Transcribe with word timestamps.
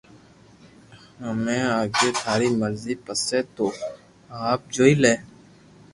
ھمي 1.23 1.57
آگي 1.79 2.09
ٿاري 2.21 2.49
مرزي 2.61 2.93
پسي 3.05 3.39
تو 3.55 3.65
آپ 4.49 4.59
جوئي 4.73 4.95
لي 5.03 5.15